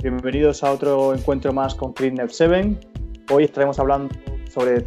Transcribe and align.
Bienvenidos 0.00 0.62
a 0.62 0.70
otro 0.70 1.12
encuentro 1.12 1.52
más 1.52 1.74
con 1.74 1.92
CleanNet 1.92 2.30
7. 2.30 2.78
Hoy 3.32 3.42
estaremos 3.42 3.80
hablando 3.80 4.14
sobre 4.48 4.86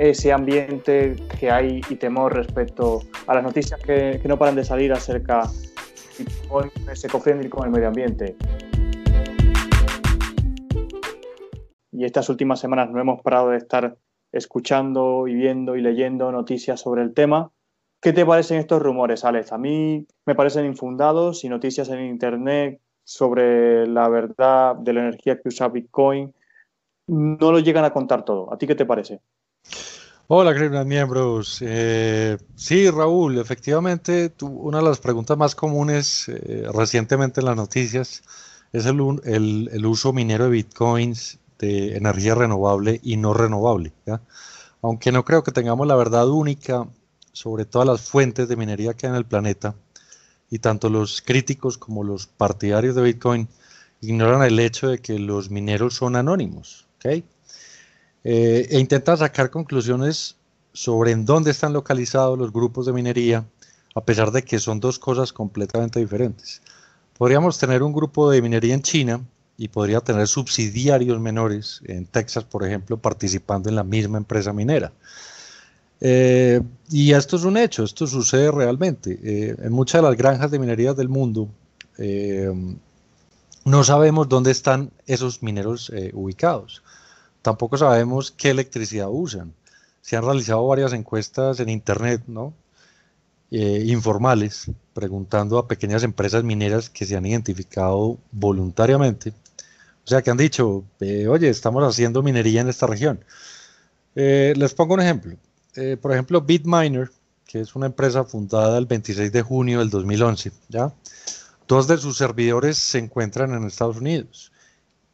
ese 0.00 0.32
ambiente 0.32 1.14
que 1.38 1.48
hay 1.48 1.80
y 1.88 1.94
temor 1.94 2.34
respecto 2.34 3.02
a 3.28 3.34
las 3.34 3.44
noticias 3.44 3.80
que, 3.80 4.20
no 4.24 4.36
paran 4.36 4.56
de 4.56 4.64
salir 4.64 4.92
acerca 4.92 5.42
de 6.18 6.24
Bitcoin 6.24 6.72
es 6.90 7.48
con 7.48 7.66
el 7.66 7.70
medio 7.70 7.86
ambiente. 7.86 8.36
Y 11.92 12.04
estas 12.04 12.28
últimas 12.28 12.58
semanas 12.58 12.90
no 12.90 13.00
hemos 13.00 13.22
parado 13.22 13.50
de 13.50 13.58
estar 13.58 13.96
escuchando 14.32 15.28
y 15.28 15.34
viendo 15.34 15.76
y 15.76 15.82
leyendo 15.82 16.32
noticias 16.32 16.80
sobre 16.80 17.02
el 17.02 17.14
tema. 17.14 17.52
¿Qué 18.02 18.12
te 18.12 18.26
parecen 18.26 18.58
estos 18.58 18.82
rumores, 18.82 19.24
Alex? 19.24 19.52
A 19.52 19.58
mí 19.58 20.04
me 20.26 20.34
parecen 20.34 20.66
infundados 20.66 21.44
y 21.44 21.48
noticias 21.48 21.88
en 21.90 22.00
Internet 22.00 22.80
sobre 23.08 23.86
la 23.86 24.06
verdad 24.10 24.76
de 24.76 24.92
la 24.92 25.00
energía 25.00 25.40
que 25.40 25.48
usa 25.48 25.68
Bitcoin, 25.68 26.30
no 27.06 27.52
lo 27.52 27.58
llegan 27.58 27.86
a 27.86 27.90
contar 27.90 28.22
todo. 28.22 28.52
¿A 28.52 28.58
ti 28.58 28.66
qué 28.66 28.74
te 28.74 28.84
parece? 28.84 29.22
Hola, 30.26 30.52
queridos 30.52 30.84
miembros. 30.84 31.58
Eh, 31.62 32.36
sí, 32.54 32.90
Raúl, 32.90 33.38
efectivamente, 33.38 34.34
una 34.42 34.80
de 34.80 34.84
las 34.84 35.00
preguntas 35.00 35.38
más 35.38 35.54
comunes 35.54 36.28
eh, 36.28 36.66
recientemente 36.74 37.40
en 37.40 37.46
las 37.46 37.56
noticias 37.56 38.22
es 38.74 38.84
el, 38.84 39.00
el, 39.72 39.86
uso 39.86 40.12
minero 40.12 40.44
de 40.44 40.50
bitcoins 40.50 41.38
de 41.58 41.96
energía 41.96 42.34
renovable 42.34 43.00
y 43.02 43.16
no 43.16 43.32
renovable. 43.32 43.94
Aunque 44.82 45.12
no 45.12 45.24
creo 45.24 45.42
que 45.42 45.50
tengamos 45.50 45.86
la 45.86 45.96
verdad 45.96 46.28
única 46.28 46.86
sobre 47.32 47.64
todas 47.64 47.88
las 47.88 48.02
fuentes 48.02 48.48
de 48.48 48.56
minería 48.56 48.92
que 48.92 49.06
hay 49.06 49.12
en 49.12 49.16
el 49.16 49.24
planeta, 49.24 49.74
y 50.50 50.58
tanto 50.58 50.88
los 50.88 51.22
críticos 51.22 51.78
como 51.78 52.04
los 52.04 52.26
partidarios 52.26 52.94
de 52.94 53.02
Bitcoin 53.02 53.48
ignoran 54.00 54.42
el 54.42 54.58
hecho 54.58 54.88
de 54.88 54.98
que 54.98 55.18
los 55.18 55.50
mineros 55.50 55.94
son 55.94 56.16
anónimos, 56.16 56.86
¿okay? 56.96 57.24
Eh, 58.24 58.68
e 58.70 58.78
intentan 58.78 59.16
sacar 59.18 59.50
conclusiones 59.50 60.36
sobre 60.72 61.12
en 61.12 61.24
dónde 61.24 61.50
están 61.50 61.72
localizados 61.72 62.38
los 62.38 62.52
grupos 62.52 62.86
de 62.86 62.92
minería, 62.92 63.44
a 63.94 64.00
pesar 64.02 64.30
de 64.30 64.42
que 64.42 64.58
son 64.58 64.80
dos 64.80 64.98
cosas 64.98 65.32
completamente 65.32 65.98
diferentes. 65.98 66.62
Podríamos 67.16 67.58
tener 67.58 67.82
un 67.82 67.92
grupo 67.92 68.30
de 68.30 68.40
minería 68.40 68.74
en 68.74 68.82
China 68.82 69.20
y 69.56 69.68
podría 69.68 70.00
tener 70.00 70.28
subsidiarios 70.28 71.18
menores 71.18 71.80
en 71.84 72.06
Texas, 72.06 72.44
por 72.44 72.64
ejemplo, 72.64 72.96
participando 72.96 73.68
en 73.68 73.74
la 73.74 73.82
misma 73.82 74.18
empresa 74.18 74.52
minera. 74.52 74.92
Eh, 76.00 76.60
y 76.90 77.12
esto 77.12 77.36
es 77.36 77.44
un 77.44 77.56
hecho, 77.56 77.84
esto 77.84 78.06
sucede 78.06 78.50
realmente. 78.50 79.18
Eh, 79.22 79.56
en 79.58 79.72
muchas 79.72 80.02
de 80.02 80.08
las 80.08 80.16
granjas 80.16 80.50
de 80.50 80.58
minería 80.58 80.94
del 80.94 81.08
mundo 81.08 81.48
eh, 81.98 82.52
no 83.64 83.84
sabemos 83.84 84.28
dónde 84.28 84.50
están 84.50 84.90
esos 85.06 85.42
mineros 85.42 85.92
ubicados. 86.12 86.82
Tampoco 87.42 87.76
sabemos 87.76 88.30
qué 88.30 88.50
electricidad 88.50 89.08
usan. 89.10 89.52
Se 90.00 90.16
han 90.16 90.24
realizado 90.24 90.66
varias 90.66 90.92
encuestas 90.92 91.60
en 91.60 91.68
Internet, 91.68 92.22
¿no? 92.26 92.54
informales, 93.50 94.70
preguntando 94.92 95.56
a 95.56 95.66
pequeñas 95.66 96.02
empresas 96.02 96.44
mineras 96.44 96.90
que 96.90 97.06
se 97.06 97.16
han 97.16 97.24
identificado 97.24 98.18
voluntariamente. 98.30 99.30
O 100.04 100.08
sea, 100.08 100.22
que 100.22 100.30
han 100.30 100.36
dicho, 100.36 100.84
oye, 101.28 101.48
estamos 101.48 101.82
haciendo 101.82 102.22
minería 102.22 102.60
en 102.60 102.68
esta 102.68 102.86
región. 102.86 103.24
les 104.14 104.74
pongo 104.74 104.94
un 104.94 105.00
ejemplo. 105.00 105.36
Eh, 105.80 105.96
por 105.96 106.10
ejemplo, 106.10 106.40
Bitminer, 106.40 107.08
que 107.46 107.60
es 107.60 107.76
una 107.76 107.86
empresa 107.86 108.24
fundada 108.24 108.78
el 108.78 108.86
26 108.86 109.30
de 109.30 109.42
junio 109.42 109.78
del 109.78 109.90
2011, 109.90 110.50
¿ya? 110.68 110.92
Dos 111.68 111.86
de 111.86 111.98
sus 111.98 112.16
servidores 112.16 112.78
se 112.78 112.98
encuentran 112.98 113.54
en 113.54 113.64
Estados 113.64 113.98
Unidos 113.98 114.50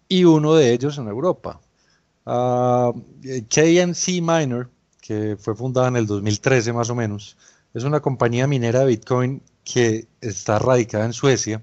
y 0.08 0.24
uno 0.24 0.54
de 0.54 0.72
ellos 0.72 0.96
en 0.96 1.08
Europa. 1.08 1.60
Uh, 2.24 2.98
KNC 3.50 4.22
Miner, 4.22 4.68
que 5.02 5.36
fue 5.38 5.54
fundada 5.54 5.88
en 5.88 5.96
el 5.96 6.06
2013 6.06 6.72
más 6.72 6.88
o 6.88 6.94
menos, 6.94 7.36
es 7.74 7.84
una 7.84 8.00
compañía 8.00 8.46
minera 8.46 8.80
de 8.80 8.86
Bitcoin 8.86 9.42
que 9.64 10.08
está 10.22 10.58
radicada 10.58 11.04
en 11.04 11.12
Suecia 11.12 11.62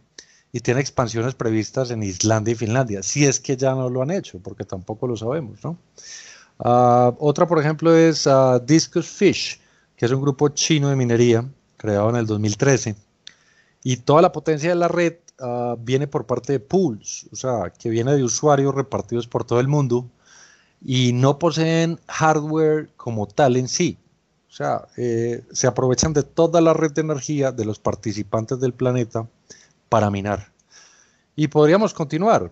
y 0.51 0.59
tiene 0.59 0.79
expansiones 0.79 1.33
previstas 1.33 1.89
en 1.89 2.03
Islandia 2.03 2.51
y 2.51 2.55
Finlandia, 2.55 3.01
si 3.01 3.25
es 3.25 3.39
que 3.39 3.57
ya 3.57 3.73
no 3.73 3.89
lo 3.89 4.03
han 4.03 4.11
hecho, 4.11 4.37
porque 4.43 4.63
tampoco 4.63 5.07
lo 5.07 5.17
sabemos, 5.17 5.63
¿no? 5.63 5.79
Ah, 6.63 7.13
otra, 7.19 7.47
por 7.47 7.59
ejemplo, 7.59 7.95
es 7.95 8.27
uh, 8.27 8.59
Discus 8.63 9.07
Fish, 9.07 9.59
que 9.95 10.05
es 10.05 10.11
un 10.11 10.21
grupo 10.21 10.49
chino 10.49 10.89
de 10.89 10.95
minería 10.95 11.43
creado 11.77 12.09
en 12.11 12.17
el 12.17 12.27
2013. 12.27 12.95
Y 13.83 13.97
toda 13.97 14.21
la 14.21 14.31
potencia 14.31 14.69
de 14.69 14.75
la 14.75 14.87
red 14.87 15.15
ah, 15.39 15.75
viene 15.79 16.07
por 16.07 16.27
parte 16.27 16.53
de 16.53 16.59
pools, 16.59 17.27
o 17.31 17.35
sea, 17.35 17.73
que 17.77 17.89
viene 17.89 18.13
de 18.15 18.23
usuarios 18.23 18.75
repartidos 18.75 19.27
por 19.27 19.43
todo 19.43 19.59
el 19.59 19.67
mundo 19.67 20.07
y 20.83 21.13
no 21.13 21.39
poseen 21.39 21.99
hardware 22.07 22.89
como 22.95 23.27
tal 23.27 23.57
en 23.57 23.67
sí. 23.67 23.97
O 24.47 24.53
sea, 24.53 24.87
eh, 24.97 25.43
se 25.51 25.65
aprovechan 25.65 26.13
de 26.13 26.23
toda 26.23 26.61
la 26.61 26.73
red 26.73 26.91
de 26.91 27.01
energía 27.01 27.51
de 27.51 27.65
los 27.65 27.79
participantes 27.79 28.59
del 28.59 28.73
planeta 28.73 29.27
para 29.89 30.11
minar. 30.11 30.51
Y 31.35 31.47
podríamos 31.47 31.93
continuar. 31.93 32.51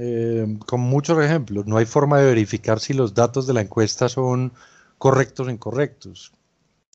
Eh, 0.00 0.46
con 0.64 0.80
muchos 0.80 1.18
ejemplos. 1.20 1.66
No 1.66 1.76
hay 1.76 1.84
forma 1.84 2.18
de 2.18 2.26
verificar 2.26 2.78
si 2.78 2.94
los 2.94 3.14
datos 3.14 3.48
de 3.48 3.52
la 3.52 3.62
encuesta 3.62 4.08
son 4.08 4.52
correctos 4.96 5.48
o 5.48 5.50
incorrectos, 5.50 6.30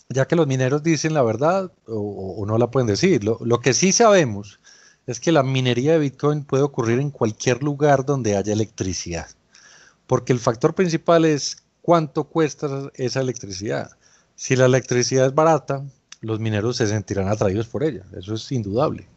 ya 0.08 0.26
que 0.26 0.38
los 0.38 0.48
mineros 0.48 0.84
dicen 0.84 1.14
la 1.14 1.22
verdad 1.22 1.70
o, 1.86 2.46
no 2.48 2.58
la 2.58 2.72
pueden 2.72 2.88
decir. 2.88 3.26
Lo, 3.26 3.60
que 3.60 3.74
sí 3.74 3.92
sabemos 3.92 4.62
es 5.06 5.20
que 5.20 5.34
la 5.34 5.44
minería 5.44 5.92
de 5.94 6.00
Bitcoin 6.00 6.46
puede 6.46 6.64
ocurrir 6.64 7.00
en 7.00 7.12
cualquier 7.12 7.62
lugar 7.62 8.06
donde 8.06 8.38
haya 8.38 8.54
electricidad, 8.54 9.28
porque 10.08 10.32
el 10.32 10.40
factor 10.40 10.74
principal 10.74 11.26
es 11.26 11.58
cuánto 11.82 12.24
cuesta 12.24 12.90
esa 12.94 13.20
electricidad. 13.20 13.92
Si 14.38 14.56
la 14.56 14.66
electricidad 14.66 15.26
es 15.26 15.36
barata, 15.36 15.84
los 16.22 16.40
mineros 16.40 16.78
se 16.78 16.88
sentirán 16.88 17.28
atraídos 17.28 17.68
por 17.68 17.84
ella, 17.84 18.06
eso 18.18 18.36
es 18.36 18.50
indudable. 18.54 19.10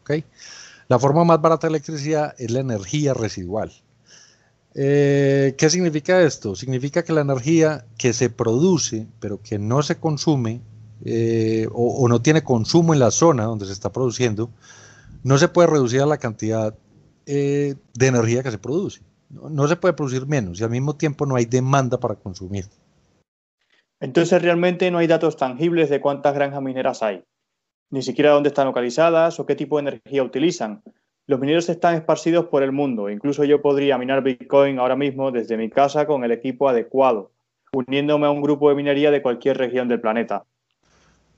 La 0.89 0.99
forma 0.99 1.25
más 1.25 1.41
barata 1.41 1.67
de 1.67 1.73
electricidad 1.73 2.35
es 2.39 2.51
la 2.51 2.61
energía 2.61 3.13
residual. 3.13 3.73
Eh, 4.75 5.55
¿Qué 5.59 5.71
significa 5.71 6.21
esto? 6.23 6.55
Significa 6.55 7.03
que 7.03 7.13
la 7.13 7.23
energía 7.23 7.87
que 7.99 8.13
se 8.13 8.31
produce, 8.31 9.07
pero 9.21 9.41
que 9.43 9.59
no 9.59 9.83
se 9.83 9.97
consume 9.97 10.61
eh, 11.05 11.67
o, 11.73 12.07
no 12.09 12.23
tiene 12.23 12.45
consumo 12.45 12.95
en 12.95 13.01
la 13.01 13.11
zona 13.11 13.45
donde 13.45 13.67
se 13.67 13.73
está 13.73 13.91
produciendo, 13.91 14.51
no 15.25 15.39
se 15.39 15.49
puede 15.49 15.69
reducir 15.69 16.03
a 16.03 16.07
la 16.07 16.19
cantidad 16.19 16.75
eh, 17.27 17.75
de 17.95 18.07
energía 18.07 18.43
que 18.43 18.51
se 18.51 18.59
produce. 18.59 19.01
no 19.31 19.67
se 19.67 19.77
puede 19.77 19.95
producir 19.95 20.27
menos 20.27 20.61
y 20.61 20.65
al 20.65 20.71
mismo 20.71 20.95
tiempo 20.95 21.27
no 21.27 21.37
hay 21.37 21.47
demanda 21.47 21.99
para 21.99 22.15
consumir. 22.15 22.67
Entonces 23.99 24.41
realmente 24.41 24.91
no 24.91 24.99
hay 24.99 25.07
datos 25.07 25.37
tangibles 25.37 25.89
de 25.89 26.01
cuántas 26.01 26.35
granjas 26.35 26.63
mineras 26.63 27.03
hay 27.03 27.25
ni 27.91 28.03
siquiera 28.03 28.31
dónde 28.31 28.49
están 28.49 28.67
localizadas 28.67 29.39
o 29.41 29.47
qué 29.47 29.55
tipo 29.55 29.77
de 29.77 29.89
energía 29.89 30.23
utilizan. 30.23 30.83
Los 31.27 31.41
mineros 31.41 31.69
están 31.69 31.95
esparcidos 31.95 32.47
por 32.47 32.63
el 32.63 32.73
mundo. 32.73 33.11
Incluso 33.11 33.45
yo 33.45 33.61
podría 33.61 33.99
minar 33.99 34.23
Bitcoin 34.23 34.79
ahora 34.79 34.97
mismo 34.97 35.33
desde 35.33 35.57
mi 35.57 35.71
casa 35.71 36.07
con 36.07 36.25
el 36.25 36.33
equipo 36.33 36.69
adecuado, 36.69 37.33
uniéndome 37.73 38.27
a 38.27 38.31
un 38.31 38.43
grupo 38.43 38.69
de 38.69 38.77
minería 38.77 39.11
de 39.11 39.23
cualquier 39.23 39.59
región 39.59 39.89
del 39.89 40.01
planeta. 40.01 40.45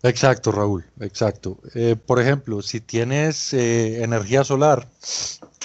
Exacto, 0.02 0.52
Raúl, 0.52 0.84
exacto. 1.00 1.58
Eh, 1.74 1.96
por 1.96 2.20
ejemplo, 2.20 2.62
si 2.62 2.80
tienes 2.80 3.52
eh, 3.52 4.04
energía 4.04 4.44
solar, 4.44 4.88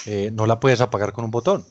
eh, 0.06 0.30
no 0.32 0.46
la 0.46 0.58
puedes 0.58 0.80
apagar 0.80 1.12
con 1.12 1.24
un 1.24 1.30
botón. 1.30 1.64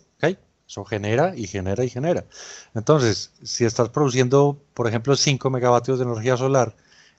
Eso 0.65 0.85
genera 0.85 1.33
y 1.35 1.45
genera 1.45 1.83
y 1.83 1.89
genera. 1.89 2.25
Entonces, 2.73 3.33
si 3.43 3.65
estás 3.65 3.89
produciendo, 3.89 4.57
por 4.73 4.87
ejemplo, 4.87 5.15
5 5.15 5.49
megavatios 5.49 5.99
de 5.99 6.05
energía 6.05 6.37
solar 6.37 6.75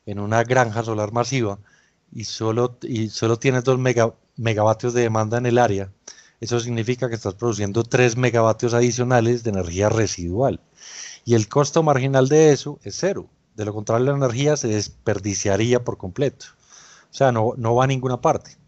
en 0.06 0.18
una 0.18 0.42
granja 0.44 0.82
solar 0.82 1.12
masiva, 1.12 1.58
y 2.14 2.24
solo, 2.24 2.78
y 2.82 3.08
solo 3.08 3.38
tienes 3.38 3.64
2 3.64 3.78
megavatios 4.36 4.94
de 4.94 5.02
demanda 5.02 5.38
en 5.38 5.46
el 5.46 5.58
área, 5.58 5.92
eso 6.40 6.60
significa 6.60 7.08
que 7.08 7.16
estás 7.16 7.34
produciendo 7.34 7.82
3 7.82 8.16
megavatios 8.16 8.72
adicionales 8.72 9.42
de 9.42 9.50
energía 9.50 9.88
residual. 9.88 10.60
Y 11.24 11.34
el 11.34 11.48
costo 11.48 11.82
marginal 11.82 12.28
de 12.28 12.52
eso 12.52 12.78
es 12.82 12.96
cero. 12.98 13.28
De 13.56 13.64
lo 13.64 13.72
contrario, 13.72 14.06
la 14.06 14.16
energía 14.16 14.56
se 14.56 14.68
desperdiciaría 14.68 15.82
por 15.82 15.96
completo. 15.96 16.46
O 17.10 17.14
sea, 17.14 17.32
no, 17.32 17.54
no 17.56 17.74
va 17.74 17.84
a 17.84 17.86
ninguna 17.86 18.20
parte. 18.20 18.58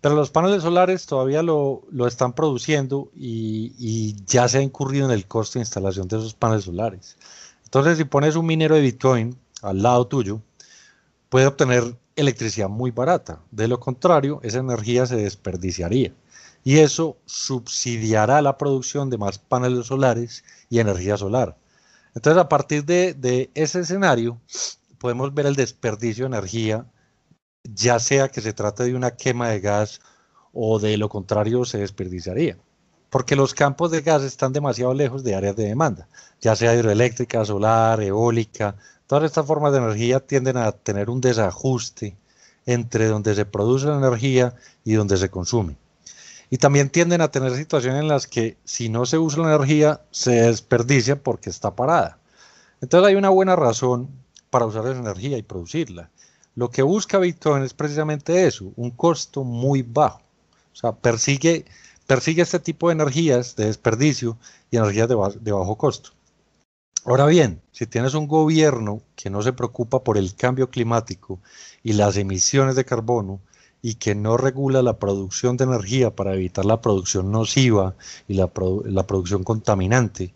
Pero 0.00 0.14
los 0.14 0.30
paneles 0.30 0.62
solares 0.62 1.06
todavía 1.06 1.42
lo, 1.42 1.82
lo 1.90 2.06
están 2.06 2.32
produciendo 2.34 3.10
y, 3.16 3.72
y, 3.78 4.16
ya 4.26 4.46
se 4.48 4.58
ha 4.58 4.62
incurrido 4.62 5.06
en 5.06 5.12
el 5.12 5.26
costo 5.26 5.58
de 5.58 5.62
instalación 5.62 6.06
de 6.08 6.18
esos 6.18 6.34
paneles 6.34 6.64
solares. 6.64 7.16
Entonces, 7.64 7.98
si 7.98 8.04
pones 8.04 8.36
un 8.36 8.46
minero 8.46 8.74
de 8.74 8.80
Bitcoin 8.82 9.36
al 9.62 9.82
lado 9.82 10.06
tuyo, 10.06 10.40
puede 11.28 11.46
obtener 11.46 11.96
electricidad 12.18 12.68
muy 12.68 12.90
barata. 12.90 13.40
De 13.50 13.68
lo 13.68 13.80
contrario, 13.80 14.40
esa 14.42 14.58
energía 14.58 15.06
se 15.06 15.16
desperdiciaría 15.16 16.12
y 16.64 16.78
eso 16.78 17.16
subsidiará 17.24 18.42
la 18.42 18.58
producción 18.58 19.10
de 19.10 19.18
más 19.18 19.38
paneles 19.38 19.86
solares 19.86 20.44
y 20.68 20.80
energía 20.80 21.16
solar. 21.16 21.56
Entonces, 22.14 22.40
a 22.40 22.48
partir 22.48 22.84
de, 22.84 23.50
ese 23.54 23.80
escenario, 23.80 24.40
podemos 24.98 25.32
ver 25.32 25.46
el 25.46 25.54
desperdicio 25.54 26.24
de 26.24 26.36
energía, 26.36 26.86
ya 27.62 27.98
sea 27.98 28.28
que 28.28 28.40
se 28.40 28.52
trate 28.52 28.84
de 28.84 28.94
una 28.94 29.12
quema 29.12 29.48
de 29.50 29.60
gas 29.60 30.00
o 30.52 30.78
de 30.78 30.96
lo 30.96 31.08
contrario 31.08 31.64
se 31.64 31.78
desperdiciaría. 31.78 32.58
porque 33.10 33.36
los 33.36 33.54
campos 33.54 33.90
de 33.90 34.02
gas 34.02 34.22
están 34.22 34.52
demasiado 34.52 34.92
lejos 34.92 35.24
de 35.24 35.34
áreas 35.34 35.56
de 35.56 35.64
demanda, 35.64 36.08
ya 36.42 36.54
sea 36.54 36.74
hidroeléctrica, 36.74 37.42
solar, 37.44 38.02
eólica, 38.02 38.76
todas 39.08 39.24
estas 39.24 39.46
formas 39.46 39.72
de 39.72 39.78
energía 39.78 40.20
tienden 40.20 40.58
a 40.58 40.70
tener 40.70 41.10
un 41.10 41.20
desajuste 41.20 42.16
entre 42.66 43.06
donde 43.06 43.34
se 43.34 43.46
produce 43.46 43.86
la 43.86 43.96
energía 43.96 44.54
y 44.84 44.92
donde 44.92 45.16
se 45.16 45.30
consume. 45.30 45.76
Y 46.50 46.58
también 46.58 46.90
tienden 46.90 47.22
a 47.22 47.30
tener 47.30 47.54
situaciones 47.56 48.02
en 48.02 48.08
las 48.08 48.26
que 48.26 48.58
si 48.64 48.90
no 48.90 49.06
se 49.06 49.18
usa 49.18 49.42
la 49.42 49.54
energía, 49.54 50.02
se 50.10 50.42
desperdicia 50.42 51.20
porque 51.20 51.50
está 51.50 51.74
parada. 51.74 52.18
Entonces 52.80 53.08
hay 53.08 53.14
una 53.16 53.30
buena 53.30 53.56
razón 53.56 54.08
para 54.50 54.66
usar 54.66 54.86
esa 54.86 55.00
energía 55.00 55.38
y 55.38 55.42
producirla. 55.42 56.10
Lo 56.54 56.70
que 56.70 56.82
busca 56.82 57.18
Bitcoin 57.18 57.62
es 57.62 57.72
precisamente 57.72 58.46
eso, 58.46 58.72
un 58.76 58.90
costo 58.90 59.42
muy 59.42 59.82
bajo. 59.82 60.20
O 60.72 60.76
sea, 60.76 60.92
persigue, 60.92 61.64
persigue 62.06 62.42
este 62.42 62.58
tipo 62.58 62.88
de 62.88 62.94
energías 62.94 63.56
de 63.56 63.66
desperdicio 63.66 64.36
y 64.70 64.76
energías 64.76 65.08
de, 65.08 65.16
de 65.40 65.52
bajo 65.52 65.76
costo. 65.76 66.10
Ahora 67.04 67.26
bien, 67.26 67.62
si 67.72 67.86
tienes 67.86 68.14
un 68.14 68.26
gobierno 68.26 69.02
que 69.14 69.30
no 69.30 69.42
se 69.42 69.52
preocupa 69.52 70.02
por 70.02 70.18
el 70.18 70.34
cambio 70.34 70.68
climático 70.68 71.40
y 71.82 71.92
las 71.92 72.16
emisiones 72.16 72.76
de 72.76 72.84
carbono 72.84 73.40
y 73.80 73.94
que 73.94 74.14
no 74.14 74.36
regula 74.36 74.82
la 74.82 74.98
producción 74.98 75.56
de 75.56 75.64
energía 75.64 76.14
para 76.14 76.34
evitar 76.34 76.64
la 76.64 76.80
producción 76.80 77.30
nociva 77.30 77.94
y 78.26 78.34
la, 78.34 78.48
producción 78.48 79.44
contaminante, 79.44 80.34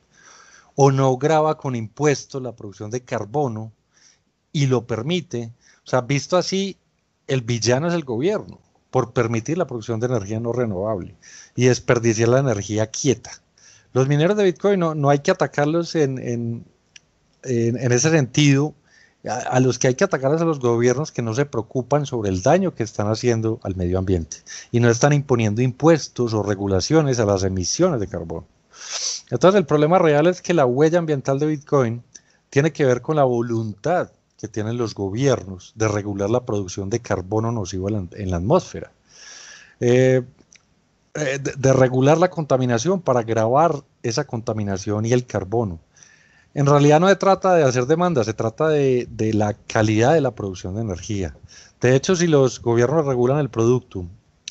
o 0.77 0.93
no 0.93 1.17
graba 1.17 1.59
con 1.59 1.75
impuestos 1.75 2.41
la 2.41 2.55
producción 2.55 2.91
de 2.91 3.03
carbono 3.03 3.73
y 4.53 4.67
lo 4.67 4.87
permite, 4.87 5.53
o 5.85 5.89
sea, 5.89 6.03
visto 6.03 6.37
así, 6.37 6.77
el 7.27 7.43
villano 7.43 7.89
es 7.89 7.95
el 7.95 8.05
gobierno 8.05 8.61
por 8.91 9.13
permitir 9.13 9.59
la 9.59 9.67
producción 9.67 9.99
de 10.01 10.07
energía 10.07 10.39
no 10.39 10.53
renovable 10.53 11.17
y 11.57 11.65
desperdiciar 11.67 12.29
la 12.29 12.39
energía 12.39 12.87
quieta. 12.87 13.33
Los 13.93 14.09
mineros 14.09 14.37
de 14.37 14.45
Bitcoin 14.45 14.81
no, 14.81 14.95
no 14.95 15.11
hay 15.11 15.19
que 15.21 15.31
atacarlos 15.31 15.95
en, 15.95 16.19
en, 16.19 16.65
en, 17.45 17.93
ese 17.93 18.11
sentido. 18.11 18.75
A, 19.25 19.61
los 19.61 19.79
que 19.79 19.87
hay 19.87 19.95
que 19.95 20.03
atacar 20.03 20.35
es 20.35 20.41
a 20.41 20.45
los 20.45 20.59
gobiernos 20.59 21.13
que 21.13 21.23
no 21.23 21.33
se 21.35 21.47
preocupan 21.47 22.07
sobre 22.07 22.31
el 22.31 22.43
daño 22.43 22.75
que 22.75 22.83
están 22.83 23.09
haciendo 23.09 23.61
al 23.63 23.77
medio 23.77 23.99
ambiente 23.99 24.39
y 24.73 24.81
no 24.81 24.91
están 24.91 25.13
imponiendo 25.13 25.63
impuestos 25.63 26.35
o 26.35 26.43
regulaciones 26.43 27.21
a 27.21 27.25
las 27.25 27.45
emisiones 27.45 28.01
de 28.01 28.09
carbono. 28.09 28.47
Entonces 29.31 29.59
el 29.59 29.67
problema 29.67 29.99
real 29.99 30.27
es 30.27 30.43
que 30.43 30.55
la 30.55 30.67
huella 30.67 30.99
ambiental 30.99 31.39
de 31.39 31.47
Bitcoin 31.47 32.03
tiene 32.51 32.73
que 32.73 32.85
ver 32.85 33.01
con 33.01 33.15
la 33.15 33.25
voluntad 33.25 34.11
que 34.37 34.49
tienen 34.49 34.77
los 34.77 34.93
gobiernos 34.93 35.73
de 35.77 35.87
regular 35.87 36.29
la 36.29 36.45
producción 36.45 36.91
de 36.91 36.99
carbono 36.99 37.53
nocivo 37.53 37.89
en 37.89 38.31
la, 38.31 38.37
atmósfera. 38.39 38.91
Eh, 39.79 40.23
eh, 41.15 41.39
de, 41.39 41.73
regular 41.75 42.17
la 42.17 42.31
contaminación 42.31 43.03
para 43.03 43.23
grabar 43.23 43.85
esa 44.03 44.25
contaminación 44.25 45.05
y 45.05 45.13
el 45.13 45.27
carbono. 45.27 45.79
En 46.55 46.67
realidad 46.67 47.01
no 47.01 47.09
se 47.09 47.17
trata 47.17 47.55
de 47.55 47.65
hacer 47.65 47.87
demanda, 47.87 48.25
se 48.25 48.33
trata 48.33 48.69
de, 48.69 49.07
de 49.11 49.35
la 49.35 49.55
calidad 49.55 50.15
de 50.15 50.23
la 50.23 50.35
producción 50.35 50.75
de 50.75 50.83
energía. 50.83 51.37
De 51.83 51.97
hecho, 51.97 52.17
si 52.17 52.27
los 52.27 52.63
gobiernos 52.63 53.05
regulan 53.05 53.39
el 53.39 53.51
producto 53.51 54.07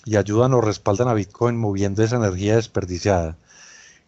y 0.06 0.18
ayudan 0.18 0.54
o 0.54 0.62
respaldan 0.62 1.08
a 1.08 1.16
Bitcoin 1.16 1.58
moviendo 1.58 2.04
esa 2.04 2.18
energía 2.18 2.56
desperdiciada 2.56 3.38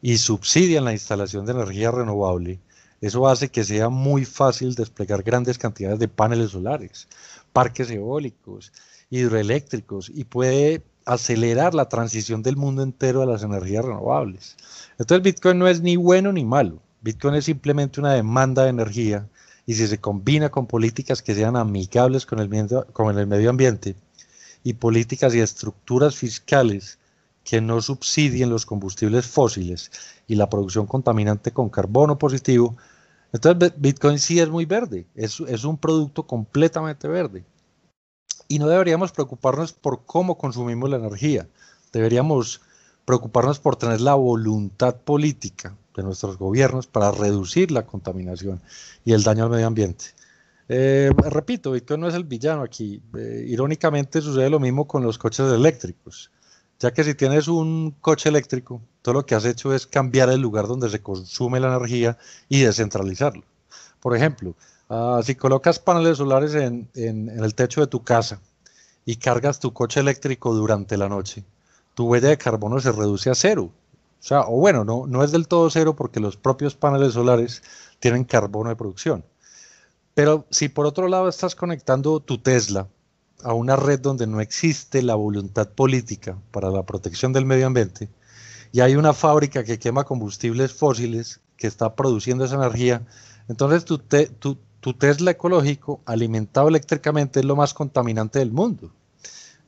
y 0.02 0.18
subsidian 0.18 0.86
la 0.86 0.94
instalación 0.94 1.46
de 1.46 1.54
energía 1.54 1.90
renovable, 1.90 2.60
eso 3.02 3.28
hace 3.28 3.50
que 3.50 3.64
sea 3.64 3.90
muy 3.90 4.26
fácil 4.26 4.76
desplegar 4.76 5.24
grandes 5.24 5.58
cantidades 5.58 6.00
de 6.00 6.08
paneles 6.08 6.52
solares, 6.52 7.08
parques 7.52 7.90
eólicos, 7.90 8.72
hidroeléctricos 9.10 10.12
y 10.14 10.24
puede 10.24 10.84
acelerar 11.06 11.74
la 11.74 11.90
transición 11.90 12.44
del 12.44 12.58
mundo 12.58 12.84
entero 12.84 13.22
a 13.22 13.26
las 13.26 13.44
energías 13.44 13.86
renovables. 13.86 14.56
Entonces 14.98 15.24
Bitcoin 15.24 15.60
no 15.60 15.68
es 15.68 15.82
ni 15.82 15.96
bueno 15.96 16.32
ni 16.32 16.46
malo. 16.46 16.80
Bitcoin 17.02 17.36
es 17.36 17.46
simplemente 17.46 18.00
una 18.00 18.14
demanda 18.14 18.64
de 18.64 18.70
energía 18.70 19.28
y 19.66 19.74
si 19.74 19.88
se 19.88 20.00
combina 20.00 20.50
con 20.50 20.68
políticas 20.68 21.22
que 21.22 21.36
sean 21.36 21.56
amigables 21.56 22.26
con 22.26 22.40
el, 22.40 22.50
medio, 22.50 22.86
con 22.94 23.18
el 23.18 23.28
medio 23.28 23.50
ambiente 23.50 23.96
y 24.64 24.74
políticas 24.74 25.36
y 25.36 25.40
estructuras 25.40 26.16
fiscales 26.16 27.00
que 27.44 27.60
no 27.60 27.82
subsidien 27.82 28.50
los 28.50 28.66
combustibles 28.66 29.26
fósiles 29.28 29.92
y 30.28 30.36
la 30.36 30.50
producción 30.50 30.88
contaminante 30.88 31.52
con 31.52 31.70
carbono 31.70 32.18
positivo, 32.18 32.78
entonces 33.34 33.74
Bitcoin 33.78 34.20
sí 34.20 34.40
es 34.40 34.48
muy 34.48 34.66
verde, 34.66 35.06
es, 35.16 35.40
es 35.42 35.66
un 35.66 35.78
producto 35.78 36.26
completamente 36.26 37.08
verde. 37.08 37.44
Y 38.48 38.60
no 38.60 38.68
deberíamos 38.68 39.12
preocuparnos 39.12 39.74
por 39.74 40.06
cómo 40.06 40.38
consumimos 40.38 40.90
la 40.90 40.98
energía, 40.98 41.48
deberíamos 41.92 42.62
preocuparnos 43.06 43.60
por 43.60 43.76
tener 43.76 44.02
la 44.02 44.16
voluntad 44.16 44.96
política 44.96 45.76
de 45.96 46.04
nuestros 46.04 46.38
gobiernos 46.38 46.88
para 46.88 47.12
reducir 47.12 47.72
la 47.72 47.86
contaminación 47.86 48.62
y 49.06 49.14
el 49.14 49.24
daño 49.24 49.46
al 49.46 49.50
medio 49.50 49.68
ambiente. 49.68 50.06
Eh, 50.70 51.12
repito, 51.30 51.72
Bitcoin 51.72 52.02
no 52.02 52.08
es 52.08 52.16
el 52.16 52.24
villano 52.24 52.64
aquí. 52.64 53.02
Eh, 53.18 53.46
irónicamente 53.48 54.22
sucede 54.22 54.50
lo 54.50 54.60
mismo 54.60 54.88
con 54.88 55.04
los 55.04 55.18
coches 55.18 55.52
eléctricos, 55.52 56.32
ya 56.80 56.92
que 56.92 57.04
si 57.04 57.16
tienes 57.16 57.48
un 57.48 57.92
coche 58.02 58.30
eléctrico, 58.30 58.82
todo 59.02 59.16
lo 59.16 59.26
que 59.26 59.36
has 59.36 59.46
hecho 59.46 59.74
es 59.74 59.86
cambiar 59.86 60.30
el 60.30 60.42
lugar 60.42 60.68
donde 60.68 60.90
se 60.90 61.02
consume 61.02 61.60
la 61.60 61.76
energía 61.76 62.18
y 62.50 62.62
descentralizarlo. 62.62 63.44
Por 64.00 64.16
ejemplo, 64.16 64.56
Ah, 64.90 65.22
si 65.24 65.36
colocas 65.36 65.80
paneles 65.80 66.18
solares 66.18 66.56
en, 66.56 66.90
el 66.96 67.56
techo 67.56 67.82
de 67.82 67.88
tu 67.88 68.04
casa 68.04 68.42
y 69.06 69.16
cargas 69.16 69.60
tu 69.60 69.74
coche 69.74 70.00
eléctrico 70.00 70.54
durante 70.54 70.98
la 70.98 71.10
noche, 71.10 71.44
tu 71.94 72.06
huella 72.06 72.30
de 72.30 72.38
carbono 72.38 72.80
se 72.80 72.92
reduce 72.92 73.30
a 73.30 73.36
cero. 73.36 73.72
O 74.20 74.26
sea, 74.26 74.42
o 74.42 74.58
bueno, 74.58 74.86
no, 74.86 75.06
no 75.08 75.24
es 75.24 75.32
del 75.32 75.48
todo 75.48 75.70
cero 75.70 75.96
porque 75.96 76.20
los 76.20 76.38
propios 76.38 76.76
paneles 76.76 77.14
solares 77.14 77.64
tienen 78.00 78.24
carbono 78.24 78.70
de 78.70 78.76
producción. 78.76 79.26
Pero 80.14 80.46
si 80.50 80.70
por 80.70 80.86
otro 80.86 81.08
lado 81.08 81.28
estás 81.28 81.56
conectando 81.56 82.20
tu 82.20 82.38
Tesla 82.38 82.88
a 83.44 83.54
una 83.54 83.76
red 83.76 84.00
donde 84.00 84.28
no 84.28 84.42
existe 84.42 85.02
la 85.02 85.16
voluntad 85.16 85.70
política 85.70 86.38
para 86.52 86.70
la 86.70 86.84
protección 86.84 87.34
del 87.34 87.46
medio 87.46 87.68
ambiente 87.68 88.10
y 88.72 88.82
hay 88.82 88.96
una 88.96 89.14
fábrica 89.14 89.64
que 89.64 89.80
quema 89.80 90.04
combustibles 90.04 90.74
fósiles 90.74 91.42
que 91.58 91.68
está 91.68 91.96
produciendo 91.96 92.46
esa 92.46 92.56
energía, 92.56 93.06
entonces 93.48 93.86
tu, 93.86 94.00
te, 94.00 94.30
tu 94.84 94.94
Tesla 94.94 95.32
ecológico 95.32 96.02
alimentado 96.06 96.68
eléctricamente 96.68 97.40
es 97.40 97.46
lo 97.46 97.56
más 97.56 97.74
contaminante 97.74 98.40
del 98.40 98.52
mundo. 98.52 98.92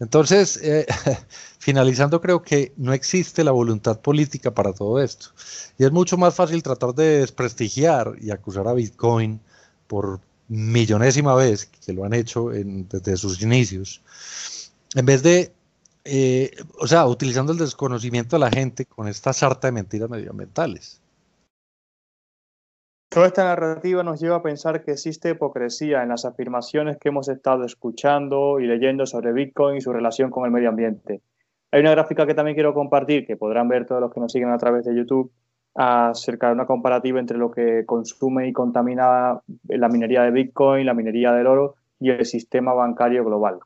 Entonces, 0.02 0.60
eh, 0.62 0.86
finalizando, 1.58 2.20
creo 2.20 2.42
que 2.42 2.74
no 2.76 2.92
existe 2.92 3.46
la 3.46 3.52
voluntad 3.52 4.02
política 4.02 4.54
para 4.54 4.74
todo 4.74 5.02
esto. 5.02 5.28
Y 5.78 5.86
es 5.86 5.92
mucho 5.94 6.18
más 6.18 6.36
fácil 6.36 6.62
tratar 6.62 6.94
de 6.94 7.20
desprestigiar 7.20 8.16
y 8.20 8.30
acusar 8.30 8.68
a 8.68 8.74
Bitcoin 8.74 9.40
por 9.88 10.20
millonésima 10.50 11.34
vez, 11.34 11.66
que 11.66 11.94
lo 11.94 12.04
han 12.04 12.14
hecho 12.14 12.50
desde 12.50 13.16
sus 13.16 13.42
inicios, 13.42 14.02
en 14.96 15.06
vez 15.06 15.24
de, 15.24 15.54
eh, 16.04 16.52
o 16.78 16.88
sea, 16.88 17.08
utilizando 17.08 17.54
el 17.54 17.58
desconocimiento 17.58 18.36
de 18.36 18.42
la 18.42 18.52
gente 18.52 18.86
con 18.86 19.08
esta 19.08 19.32
sarta 19.32 19.70
de 19.70 19.72
mentiras 19.72 20.10
medioambientales. 20.10 21.00
Toda 23.16 23.28
esta 23.28 23.46
narrativa 23.46 24.04
nos 24.04 24.20
lleva 24.20 24.36
a 24.36 24.42
pensar 24.42 24.84
que 24.84 24.92
existe 24.92 25.30
hipocresía 25.30 26.04
en 26.04 26.10
las 26.10 26.26
afirmaciones 26.26 26.98
que 26.98 27.08
hemos 27.08 27.30
estado 27.30 27.64
escuchando 27.64 28.60
y 28.60 28.68
leyendo 28.68 29.06
sobre 29.06 29.32
Bitcoin 29.32 29.78
y 29.78 29.82
su 29.82 29.94
relación 29.94 30.30
con 30.30 30.44
el 30.44 30.52
medio 30.52 30.68
ambiente. 30.68 31.22
Hay 31.72 31.80
una 31.80 31.92
gráfica 31.92 32.28
que 32.28 32.34
también 32.34 32.56
quiero 32.56 32.74
compartir, 32.74 33.26
que 33.26 33.38
podrán 33.38 33.70
ver 33.70 33.86
todos 33.86 34.02
los 34.02 34.12
que 34.12 34.20
nos 34.20 34.34
siguen 34.34 34.50
a 34.50 34.58
través 34.58 34.84
de 34.84 34.94
YouTube, 34.94 35.32
acerca 35.76 36.48
de 36.48 36.56
una 36.56 36.66
comparativa 36.66 37.18
entre 37.18 37.38
lo 37.38 37.52
que 37.52 37.86
consume 37.86 38.50
y 38.50 38.52
contamina 38.52 39.40
la 39.70 39.88
minería 39.88 40.24
de 40.24 40.32
Bitcoin, 40.32 40.86
la 40.86 40.94
minería 40.94 41.32
del 41.32 41.48
oro 41.48 41.76
y 42.02 42.10
el 42.10 42.26
sistema 42.26 42.74
bancario 42.74 43.24
global. 43.24 43.60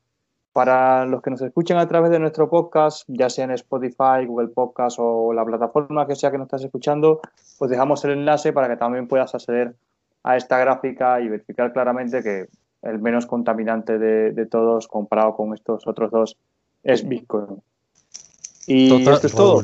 Para 0.59 1.05
los 1.05 1.21
que 1.21 1.29
nos 1.29 1.41
escuchen 1.41 1.77
a 1.77 1.87
través 1.87 2.11
de 2.11 2.19
nuestro 2.19 2.49
podcast, 2.49 3.05
ya 3.07 3.29
sea 3.29 3.45
en 3.45 3.51
Spotify, 3.51 4.25
Google 4.27 4.49
Podcast 4.49 4.97
o 4.99 5.31
la 5.31 5.45
plataforma 5.45 6.05
que 6.05 6.17
sea 6.17 6.31
que 6.31 6.37
nos 6.37 6.47
estás 6.47 6.65
escuchando, 6.65 7.21
pues 7.57 7.71
dejamos 7.71 8.03
el 8.03 8.11
enlace 8.11 8.51
para 8.51 8.67
que 8.67 8.75
también 8.75 9.07
puedas 9.07 9.33
acceder 9.33 9.73
a 10.21 10.35
esta 10.35 10.57
gráfica 10.59 11.21
y 11.21 11.29
verificar 11.29 11.71
claramente 11.71 12.21
que 12.21 12.49
el 12.81 12.99
menos 12.99 13.25
contaminante 13.25 13.97
de, 13.97 14.45
todos 14.47 14.89
comparado 14.89 15.33
con 15.33 15.53
estos 15.53 15.87
otros 15.87 16.11
dos 16.11 16.35
es 16.83 17.07
Bitcoin. 17.07 17.61
Y 18.67 19.07
esto 19.09 19.27
es 19.27 19.33
todo. 19.33 19.63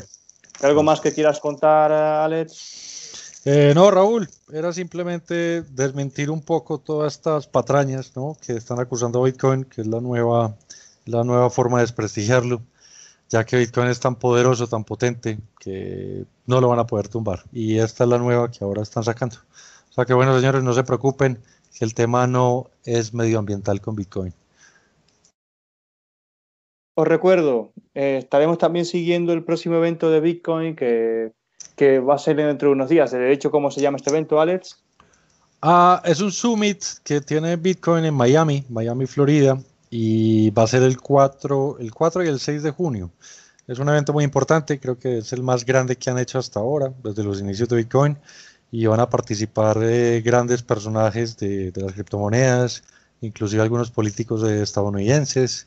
¿Algo 0.61 0.81
más 0.81 1.01
que 1.01 1.11
quieras 1.13 1.41
contar, 1.41 1.91
Alex? 1.91 3.41
Eh, 3.43 3.73
no, 3.75 3.91
Raúl, 3.91 4.29
era 4.53 4.71
simplemente 4.71 5.61
desmentir 5.63 6.31
un 6.31 6.41
poco 6.41 6.77
todas 6.79 7.15
estas 7.15 7.47
patrañas 7.47 8.15
¿no? 8.15 8.37
que 8.39 8.53
están 8.53 8.79
acusando 8.79 9.21
a 9.21 9.25
Bitcoin, 9.25 9.65
que 9.65 9.81
es 9.81 9.87
la 9.87 9.99
nueva 9.99 10.55
la 11.05 11.23
nueva 11.23 11.49
forma 11.49 11.77
de 11.77 11.83
desprestigiarlo, 11.83 12.61
ya 13.29 13.45
que 13.45 13.57
Bitcoin 13.57 13.87
es 13.87 13.99
tan 13.99 14.15
poderoso, 14.15 14.67
tan 14.67 14.83
potente, 14.83 15.39
que 15.59 16.25
no 16.45 16.61
lo 16.61 16.69
van 16.69 16.79
a 16.79 16.87
poder 16.87 17.07
tumbar. 17.07 17.43
Y 17.51 17.79
esta 17.79 18.03
es 18.03 18.09
la 18.09 18.17
nueva 18.17 18.51
que 18.51 18.63
ahora 18.63 18.81
están 18.81 19.03
sacando. 19.03 19.37
O 19.89 19.93
sea 19.93 20.05
que 20.05 20.13
bueno, 20.13 20.37
señores, 20.37 20.63
no 20.63 20.73
se 20.73 20.83
preocupen, 20.83 21.39
que 21.77 21.85
el 21.85 21.93
tema 21.93 22.27
no 22.27 22.69
es 22.83 23.13
medioambiental 23.13 23.81
con 23.81 23.95
Bitcoin. 23.95 24.33
os 26.97 27.07
recuerdo, 27.07 27.71
eh, 27.93 28.17
estaremos 28.19 28.57
también 28.57 28.85
siguiendo 28.85 29.33
el 29.33 29.43
próximo 29.43 29.75
evento 29.75 30.09
de 30.09 30.21
Bitcoin 30.21 30.75
que, 30.75 31.33
va 31.99 32.15
a 32.15 32.17
ser 32.17 32.37
dentro 32.37 32.69
de 32.69 32.73
unos 32.73 32.89
días. 32.89 33.11
De 33.11 33.33
hecho, 33.33 33.51
¿cómo 33.51 33.69
se 33.69 33.81
llama 33.81 33.97
este 33.97 34.09
evento, 34.09 34.39
Alex? 34.39 34.81
Ah, 35.61 36.01
es 36.05 36.21
un 36.21 36.31
summit 36.31 36.81
que 37.03 37.19
tiene 37.19 37.57
Bitcoin 37.57 38.05
en 38.05 38.13
Miami, 38.13 38.63
Miami, 38.69 39.05
Florida, 39.05 39.59
y 39.97 40.49
va 40.51 40.63
a 40.63 40.67
ser 40.67 40.83
el 40.83 40.99
4, 40.99 41.77
el 41.79 41.93
4 41.93 42.25
y 42.25 42.27
el 42.27 42.39
6 42.41 42.63
de 42.63 42.71
junio. 42.71 43.11
Es 43.65 43.79
un 43.79 43.87
evento 43.87 44.11
muy 44.11 44.25
importante, 44.25 44.77
creo 44.77 44.99
que 44.99 45.19
es 45.19 45.31
el 45.31 45.41
más 45.41 45.65
grande 45.65 45.95
que 45.95 46.09
han 46.09 46.19
hecho 46.19 46.37
hasta 46.37 46.59
ahora, 46.59 46.93
desde 47.01 47.23
los 47.23 47.39
inicios 47.39 47.69
de 47.69 47.77
Bitcoin, 47.77 48.17
y 48.71 48.85
van 48.87 48.99
a 48.99 49.09
participar 49.09 49.79
eh, 49.81 50.21
grandes 50.21 50.63
personajes 50.63 51.37
de, 51.37 51.71
las 51.77 51.93
criptomonedas, 51.93 52.83
inclusive 53.21 53.61
algunos 53.61 53.89
políticos 53.89 54.43
estadounidenses 54.43 55.65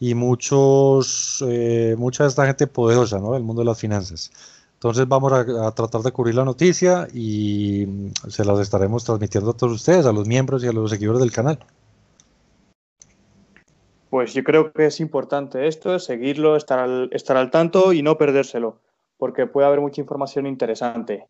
y 0.00 0.14
muchos, 0.14 1.44
eh, 1.46 1.94
mucha 1.96 2.24
de 2.24 2.30
esta 2.30 2.46
gente 2.46 2.66
poderosa 2.66 3.20
¿no? 3.20 3.34
del 3.34 3.44
mundo 3.44 3.62
de 3.62 3.66
las 3.66 3.78
finanzas. 3.78 4.32
Entonces 4.74 5.06
vamos 5.06 5.32
a, 5.32 5.70
tratar 5.72 6.02
de 6.02 6.10
cubrir 6.10 6.34
la 6.34 6.44
noticia 6.44 7.06
y 7.14 7.86
mm, 7.86 8.28
se 8.28 8.44
las 8.44 8.58
estaremos 8.58 9.04
transmitiendo 9.04 9.50
a 9.50 9.56
todos 9.56 9.74
ustedes, 9.74 10.04
a 10.04 10.12
los 10.12 10.26
miembros 10.26 10.64
y 10.64 10.66
a 10.66 10.72
los 10.72 10.90
seguidores 10.90 11.20
del 11.20 11.30
canal. 11.30 11.60
Pues 14.10 14.32
yo 14.32 14.42
creo 14.42 14.72
que 14.72 14.86
es 14.86 15.00
importante 15.00 15.66
esto, 15.66 15.98
seguirlo, 15.98 16.56
estar 16.56 16.78
al, 16.78 17.10
estar 17.12 17.36
al 17.36 17.50
tanto 17.50 17.92
y 17.92 18.02
no 18.02 18.16
perdérselo, 18.16 18.80
porque 19.18 19.46
puede 19.46 19.66
haber 19.66 19.80
mucha 19.80 20.00
información 20.00 20.46
interesante. 20.46 21.26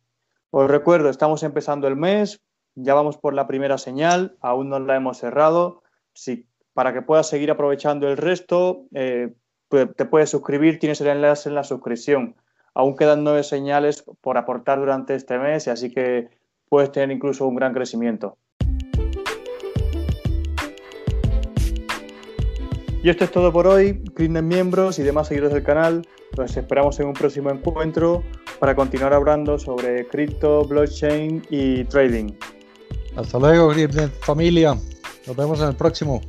Os 0.50 0.70
recuerdo, 0.70 1.08
estamos 1.10 1.42
empezando 1.42 1.88
el 1.88 1.96
mes, 1.96 2.40
ya 2.76 2.94
vamos 2.94 3.18
por 3.18 3.34
la 3.34 3.48
primera 3.48 3.78
señal, 3.78 4.36
aún 4.40 4.68
no 4.68 4.78
la 4.78 4.96
hemos 4.96 5.18
cerrado. 5.18 5.82
Si 6.12 6.46
para 6.72 6.92
que 6.92 7.02
puedas 7.02 7.28
seguir 7.28 7.50
aprovechando 7.50 8.08
el 8.08 8.16
resto, 8.16 8.84
eh, 8.94 9.34
te 9.68 10.04
puedes 10.04 10.30
suscribir, 10.30 10.78
tienes 10.78 11.00
el 11.00 11.08
enlace 11.08 11.48
en 11.48 11.56
la 11.56 11.64
suscripción. 11.64 12.36
Aún 12.74 12.96
quedan 12.96 13.24
nueve 13.24 13.42
señales 13.42 14.04
por 14.20 14.38
aportar 14.38 14.78
durante 14.78 15.16
este 15.16 15.38
mes, 15.38 15.66
así 15.66 15.92
que 15.92 16.30
puedes 16.68 16.92
tener 16.92 17.10
incluso 17.10 17.46
un 17.48 17.56
gran 17.56 17.74
crecimiento. 17.74 18.38
Y 23.02 23.10
esto 23.10 23.24
es 23.24 23.30
todo 23.30 23.52
por 23.52 23.66
hoy. 23.66 24.02
Clinden 24.14 24.48
miembros 24.48 24.98
y 24.98 25.02
demás 25.02 25.28
seguidores 25.28 25.54
del 25.54 25.62
canal. 25.62 26.06
Los 26.36 26.56
esperamos 26.56 26.98
en 27.00 27.06
un 27.06 27.14
próximo 27.14 27.50
encuentro 27.50 28.22
para 28.58 28.74
continuar 28.74 29.14
hablando 29.14 29.58
sobre 29.58 30.06
cripto, 30.08 30.64
blockchain 30.64 31.46
y 31.48 31.84
trading. 31.84 32.32
Hasta 33.16 33.38
luego, 33.38 33.72
familia. 34.20 34.76
Nos 35.26 35.36
vemos 35.36 35.60
en 35.60 35.68
el 35.68 35.76
próximo. 35.76 36.20